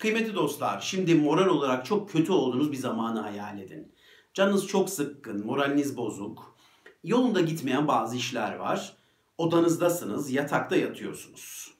[0.00, 3.92] Kıymetli dostlar, şimdi moral olarak çok kötü olduğunuz bir zamanı hayal edin.
[4.34, 6.56] Canınız çok sıkkın, moraliniz bozuk.
[7.04, 8.96] Yolunda gitmeyen bazı işler var.
[9.38, 11.74] Odanızdasınız, yatakta yatıyorsunuz.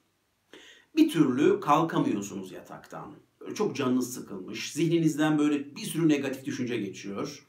[0.96, 3.14] Bir türlü kalkamıyorsunuz yataktan.
[3.40, 4.72] Böyle çok canınız sıkılmış.
[4.72, 7.46] Zihninizden böyle bir sürü negatif düşünce geçiyor.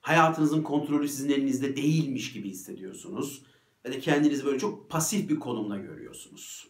[0.00, 3.42] Hayatınızın kontrolü sizin elinizde değilmiş gibi hissediyorsunuz.
[3.84, 6.68] Ve de kendinizi böyle çok pasif bir konumda görüyorsunuz.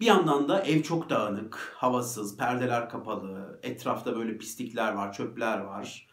[0.00, 6.08] Bir yandan da ev çok dağınık, havasız, perdeler kapalı, etrafta böyle pislikler var, çöpler var.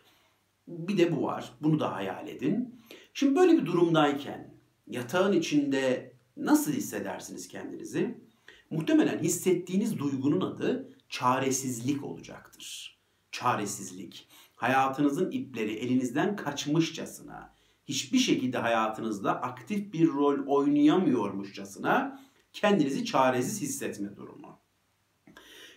[0.67, 1.53] Bir de bu var.
[1.61, 2.81] Bunu da hayal edin.
[3.13, 4.53] Şimdi böyle bir durumdayken
[4.87, 8.25] yatağın içinde nasıl hissedersiniz kendinizi?
[8.69, 12.99] Muhtemelen hissettiğiniz duygunun adı çaresizlik olacaktır.
[13.31, 14.27] Çaresizlik.
[14.55, 17.53] Hayatınızın ipleri elinizden kaçmışçasına,
[17.85, 22.19] hiçbir şekilde hayatınızda aktif bir rol oynayamıyormuşçasına
[22.55, 24.59] kendinizi çaresiz hissetme durumu.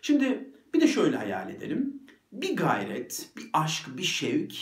[0.02, 2.02] Şimdi bir de şöyle hayal edelim.
[2.32, 4.54] Bir gayret, bir aşk, bir şevk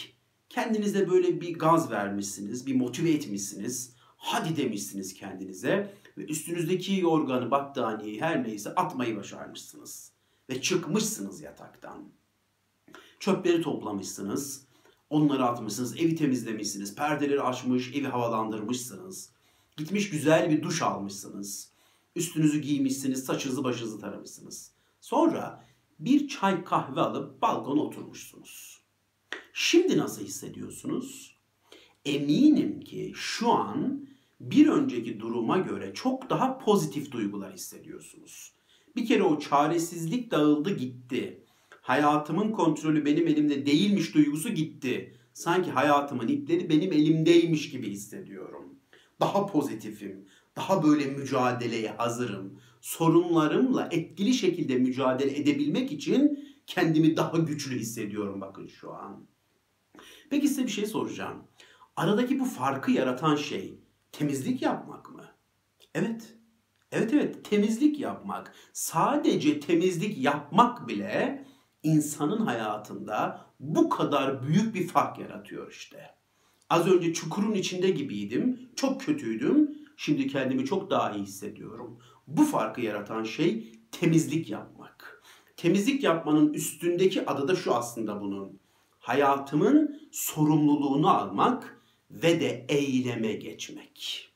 [0.48, 3.96] kendinize böyle bir gaz vermişsiniz, bir motive etmişsiniz.
[4.16, 10.12] Hadi demişsiniz kendinize ve üstünüzdeki yorganı, battaniyeyi her neyse atmayı başarmışsınız.
[10.50, 12.04] Ve çıkmışsınız yataktan.
[13.20, 14.66] Çöpleri toplamışsınız.
[15.10, 19.32] Onları atmışsınız, evi temizlemişsiniz, perdeleri açmış, evi havalandırmışsınız.
[19.76, 21.75] Gitmiş güzel bir duş almışsınız.
[22.16, 24.72] Üstünüzü giymişsiniz, saçınızı başınızı taramışsınız.
[25.00, 25.64] Sonra
[25.98, 28.80] bir çay kahve alıp balkona oturmuşsunuz.
[29.52, 31.36] Şimdi nasıl hissediyorsunuz?
[32.04, 34.06] Eminim ki şu an
[34.40, 38.52] bir önceki duruma göre çok daha pozitif duygular hissediyorsunuz.
[38.96, 41.44] Bir kere o çaresizlik dağıldı gitti.
[41.80, 45.14] Hayatımın kontrolü benim elimde değilmiş duygusu gitti.
[45.32, 48.74] Sanki hayatımın ipleri benim elimdeymiş gibi hissediyorum.
[49.20, 50.26] Daha pozitifim,
[50.56, 52.60] daha böyle mücadeleye hazırım.
[52.80, 59.26] Sorunlarımla etkili şekilde mücadele edebilmek için kendimi daha güçlü hissediyorum bakın şu an.
[60.30, 61.44] Peki size bir şey soracağım.
[61.96, 63.80] Aradaki bu farkı yaratan şey
[64.12, 65.24] temizlik yapmak mı?
[65.94, 66.36] Evet.
[66.92, 68.54] Evet evet temizlik yapmak.
[68.72, 71.44] Sadece temizlik yapmak bile
[71.82, 76.14] insanın hayatında bu kadar büyük bir fark yaratıyor işte.
[76.70, 78.70] Az önce çukurun içinde gibiydim.
[78.76, 79.85] Çok kötüydüm.
[79.96, 81.98] Şimdi kendimi çok daha iyi hissediyorum.
[82.26, 85.22] Bu farkı yaratan şey temizlik yapmak.
[85.56, 88.60] Temizlik yapmanın üstündeki adı da şu aslında bunun.
[88.98, 94.28] Hayatımın sorumluluğunu almak ve de eyleme geçmek.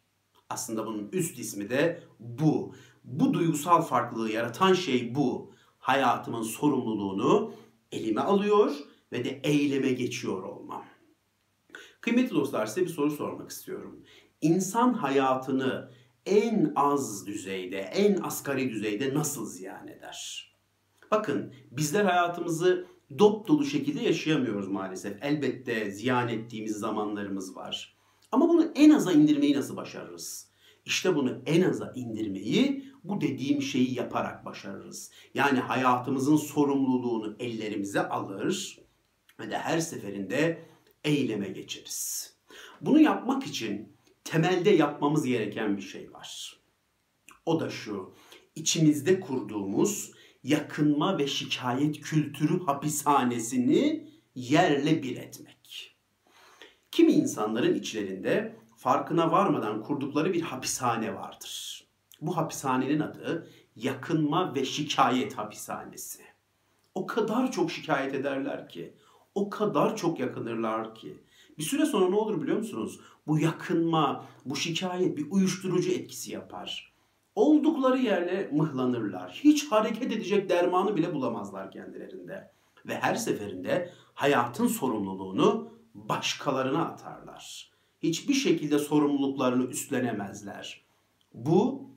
[0.51, 2.75] Aslında bunun üst ismi de bu.
[3.05, 5.53] Bu duygusal farklılığı yaratan şey bu.
[5.79, 7.53] Hayatımın sorumluluğunu
[7.93, 8.73] elime alıyor
[9.13, 10.85] ve de eyleme geçiyor olmam.
[12.01, 14.01] Kıymetli dostlar size bir soru sormak istiyorum.
[14.41, 15.91] İnsan hayatını
[16.27, 20.51] en az düzeyde, en asgari düzeyde nasıl ziyan eder?
[21.11, 22.87] Bakın bizler hayatımızı
[23.19, 25.23] dop dolu şekilde yaşayamıyoruz maalesef.
[25.23, 27.97] Elbette ziyan ettiğimiz zamanlarımız var.
[28.33, 30.51] Ama bunu en aza indirmeyi nasıl başarırız?
[30.85, 35.11] İşte bunu en aza indirmeyi bu dediğim şeyi yaparak başarırız.
[35.35, 38.79] Yani hayatımızın sorumluluğunu ellerimize alır
[39.41, 40.63] ve de her seferinde
[41.05, 42.35] eyleme geçeriz.
[42.81, 43.93] Bunu yapmak için
[44.31, 46.61] temelde yapmamız gereken bir şey var.
[47.47, 48.15] O da şu.
[48.55, 50.13] içimizde kurduğumuz
[50.45, 55.97] yakınma ve şikayet kültürü hapishanesini yerle bir etmek.
[56.91, 61.85] Kimi insanların içlerinde farkına varmadan kurdukları bir hapishane vardır.
[62.21, 66.23] Bu hapishanenin adı yakınma ve şikayet hapishanesi.
[66.95, 68.95] O kadar çok şikayet ederler ki,
[69.35, 71.25] o kadar çok yakınırlar ki.
[71.59, 73.01] Bir süre sonra ne olur biliyor musunuz?
[73.27, 76.93] Bu yakınma, bu şikayet bir uyuşturucu etkisi yapar.
[77.35, 79.41] Oldukları yerle mıhlanırlar.
[79.45, 82.51] Hiç hareket edecek dermanı bile bulamazlar kendilerinde.
[82.87, 87.71] Ve her seferinde hayatın sorumluluğunu başkalarına atarlar.
[88.03, 90.85] Hiçbir şekilde sorumluluklarını üstlenemezler.
[91.35, 91.91] Bu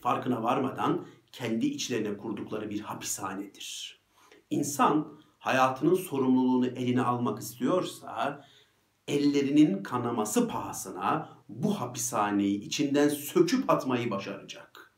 [0.00, 4.00] farkına varmadan kendi içlerine kurdukları bir hapishanedir.
[4.50, 8.44] İnsan hayatının sorumluluğunu eline almak istiyorsa
[9.10, 14.92] ellerinin kanaması pahasına bu hapishaneyi içinden söküp atmayı başaracak.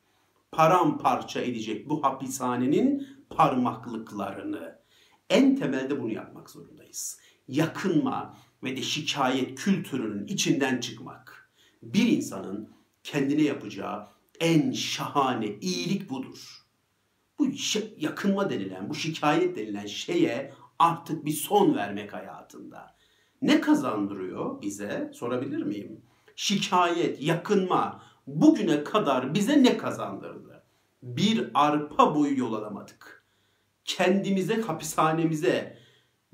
[0.53, 4.79] Paramparça edecek bu hapishanenin parmaklıklarını.
[5.31, 7.21] En temelde bunu yapmak zorundayız.
[7.49, 11.51] Yakınma ve de şikayet kültürünün içinden çıkmak.
[11.83, 12.71] Bir insanın
[13.03, 14.09] kendine yapacağı
[14.41, 16.67] en şahane iyilik budur.
[17.39, 17.49] Bu
[17.97, 22.97] yakınma denilen, bu şikayet denilen şeye artık bir son vermek hayatında.
[23.43, 25.11] Ne kazandırıyor bize?
[25.15, 26.01] Sorabilir miyim?
[26.37, 30.63] Şikayet, yakınma bugüne kadar bize ne kazandırdı?
[31.03, 33.25] Bir arpa boyu yol alamadık.
[33.85, 35.79] kendimize, hapishanemize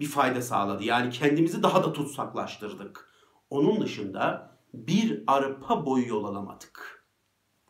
[0.00, 0.84] bir fayda sağladı.
[0.84, 3.10] Yani kendimizi daha da tutsaklaştırdık.
[3.50, 7.04] Onun dışında bir arpa boyu yol alamadık.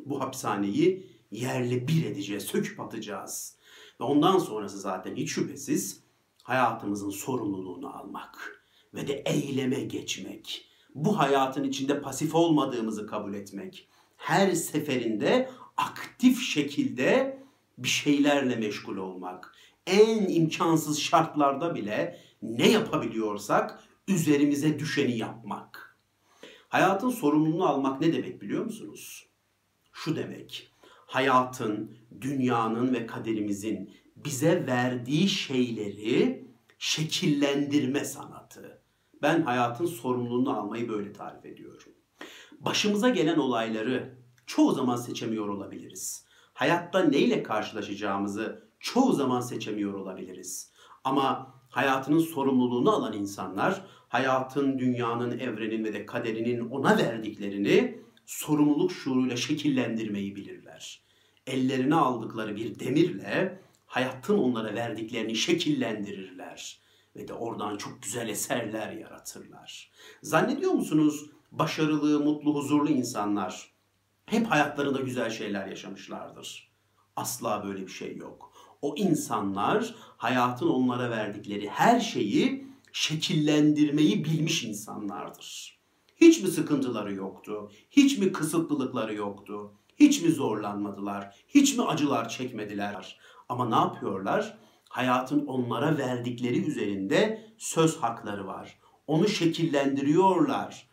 [0.00, 3.56] Bu hapishaneyi yerle bir edeceğiz, söküp atacağız.
[4.00, 6.02] Ve ondan sonrası zaten hiç şüphesiz
[6.42, 8.57] hayatımızın sorumluluğunu almak
[8.94, 10.68] ve de eyleme geçmek.
[10.94, 13.88] Bu hayatın içinde pasif olmadığımızı kabul etmek.
[14.16, 17.38] Her seferinde aktif şekilde
[17.78, 19.54] bir şeylerle meşgul olmak.
[19.86, 25.96] En imkansız şartlarda bile ne yapabiliyorsak üzerimize düşeni yapmak.
[26.68, 29.26] Hayatın sorumluluğunu almak ne demek biliyor musunuz?
[29.92, 30.70] Şu demek.
[31.06, 36.44] Hayatın, dünyanın ve kaderimizin bize verdiği şeyleri
[36.78, 38.37] şekillendirme sanatı.
[39.22, 41.92] Ben hayatın sorumluluğunu almayı böyle tarif ediyorum.
[42.60, 46.24] Başımıza gelen olayları çoğu zaman seçemiyor olabiliriz.
[46.54, 50.72] Hayatta neyle karşılaşacağımızı çoğu zaman seçemiyor olabiliriz.
[51.04, 59.36] Ama hayatının sorumluluğunu alan insanlar hayatın, dünyanın, evrenin ve de kaderinin ona verdiklerini sorumluluk şuuruyla
[59.36, 61.02] şekillendirmeyi bilirler.
[61.46, 66.87] Ellerine aldıkları bir demirle hayatın onlara verdiklerini şekillendirirler
[67.18, 69.90] ve de oradan çok güzel eserler yaratırlar.
[70.22, 73.72] Zannediyor musunuz başarılı, mutlu, huzurlu insanlar
[74.26, 76.70] hep hayatlarında güzel şeyler yaşamışlardır?
[77.16, 78.52] Asla böyle bir şey yok.
[78.82, 85.78] O insanlar hayatın onlara verdikleri her şeyi şekillendirmeyi bilmiş insanlardır.
[86.16, 87.70] Hiç mi sıkıntıları yoktu?
[87.90, 89.72] Hiç mi kısıtlılıkları yoktu?
[89.96, 91.44] Hiç mi zorlanmadılar?
[91.48, 93.18] Hiç mi acılar çekmediler?
[93.48, 94.58] Ama ne yapıyorlar?
[94.88, 98.78] Hayatın onlara verdikleri üzerinde söz hakları var.
[99.06, 100.88] Onu şekillendiriyorlar.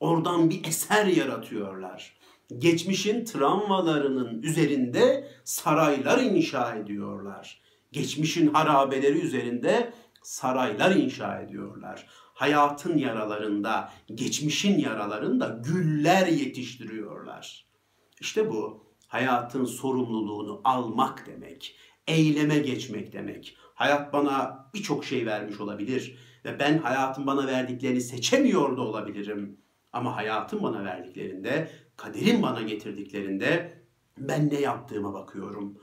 [0.00, 2.16] Oradan bir eser yaratıyorlar.
[2.58, 7.60] Geçmişin travmalarının üzerinde saraylar inşa ediyorlar.
[7.92, 9.92] Geçmişin harabeleri üzerinde
[10.22, 12.06] saraylar inşa ediyorlar.
[12.34, 17.66] Hayatın yaralarında, geçmişin yaralarında güller yetiştiriyorlar.
[18.20, 21.76] İşte bu hayatın sorumluluğunu almak demek
[22.06, 23.56] eyleme geçmek demek.
[23.74, 29.56] Hayat bana birçok şey vermiş olabilir ve ben hayatın bana verdiklerini seçemiyor da olabilirim.
[29.92, 33.80] Ama hayatın bana verdiklerinde, kaderin bana getirdiklerinde
[34.18, 35.78] ben ne yaptığıma bakıyorum.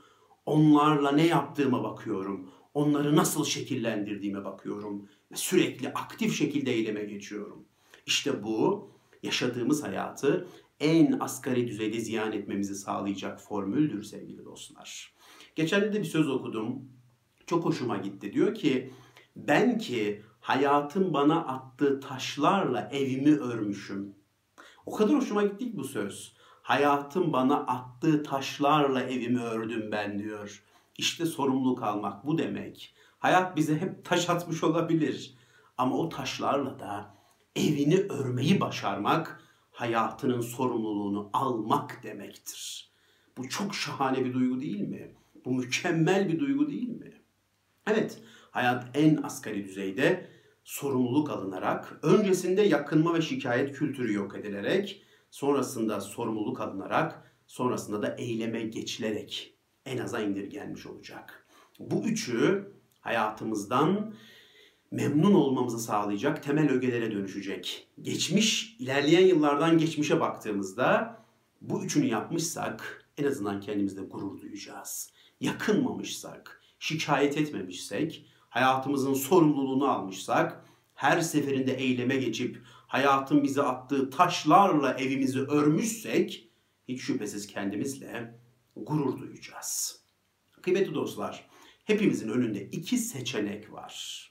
[0.46, 2.50] Onlarla ne yaptığıma bakıyorum.
[2.74, 7.64] Onları nasıl şekillendirdiğime bakıyorum ve sürekli aktif şekilde eyleme geçiyorum.
[8.06, 8.90] İşte bu
[9.22, 10.48] yaşadığımız hayatı
[10.80, 15.17] en asgari düzeyde ziyan etmemizi sağlayacak formüldür sevgili dostlar.
[15.58, 16.82] Geçen de bir söz okudum.
[17.46, 18.32] Çok hoşuma gitti.
[18.32, 18.92] Diyor ki
[19.36, 24.14] ben ki hayatın bana attığı taşlarla evimi örmüşüm.
[24.86, 26.36] O kadar hoşuma gitti ki bu söz.
[26.62, 30.64] Hayatın bana attığı taşlarla evimi ördüm ben diyor.
[30.98, 32.94] İşte sorumluluk almak bu demek.
[33.18, 35.34] Hayat bize hep taş atmış olabilir.
[35.78, 37.14] Ama o taşlarla da
[37.56, 42.92] evini örmeyi başarmak hayatının sorumluluğunu almak demektir.
[43.36, 45.17] Bu çok şahane bir duygu değil mi?
[45.44, 47.12] Bu mükemmel bir duygu değil mi?
[47.86, 48.18] Evet,
[48.50, 50.28] hayat en asgari düzeyde
[50.64, 58.62] sorumluluk alınarak, öncesinde yakınma ve şikayet kültürü yok edilerek, sonrasında sorumluluk alınarak, sonrasında da eyleme
[58.62, 59.54] geçilerek
[59.86, 61.46] en aza indirgenmiş olacak.
[61.78, 64.14] Bu üçü hayatımızdan
[64.90, 67.88] memnun olmamızı sağlayacak temel ögelere dönüşecek.
[68.02, 71.18] Geçmiş, ilerleyen yıllardan geçmişe baktığımızda
[71.60, 80.64] bu üçünü yapmışsak en azından kendimizde gurur duyacağız yakınmamışsak, şikayet etmemişsek, hayatımızın sorumluluğunu almışsak,
[80.94, 86.50] her seferinde eyleme geçip hayatın bize attığı taşlarla evimizi örmüşsek,
[86.88, 88.40] hiç şüphesiz kendimizle
[88.76, 90.04] gurur duyacağız.
[90.62, 91.48] Kıymetli dostlar,
[91.84, 94.24] hepimizin önünde iki seçenek var.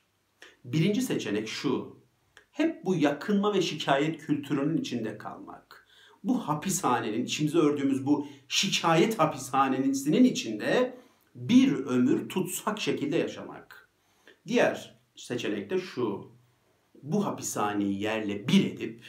[0.65, 2.03] Birinci seçenek şu,
[2.51, 5.86] hep bu yakınma ve şikayet kültürünün içinde kalmak
[6.23, 10.97] bu hapishanenin, içimize ördüğümüz bu şikayet hapishanesinin içinde
[11.35, 13.89] bir ömür tutsak şekilde yaşamak.
[14.47, 16.31] Diğer seçenek de şu.
[17.03, 19.03] Bu hapishaneyi yerle bir edip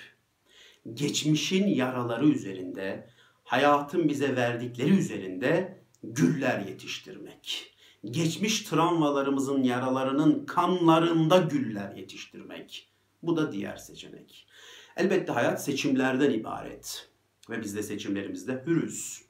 [0.95, 3.11] geçmişin yaraları üzerinde,
[3.45, 7.75] hayatın bize verdikleri üzerinde güller yetiştirmek.
[8.05, 12.89] Geçmiş travmalarımızın yaralarının kanlarında güller yetiştirmek.
[13.23, 14.47] Bu da diğer seçenek.
[14.99, 17.09] Elbette hayat seçimlerden ibaret
[17.51, 19.25] ve biz de seçimlerimizde hürüz.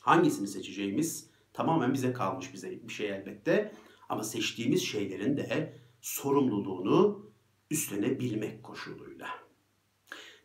[0.00, 3.72] Hangisini seçeceğimiz tamamen bize kalmış bize bir şey elbette.
[4.08, 7.30] Ama seçtiğimiz şeylerin de sorumluluğunu
[7.70, 9.28] üstlenebilmek koşuluyla.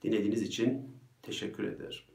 [0.03, 2.10] Dinlediğiniz için teşekkür ederim.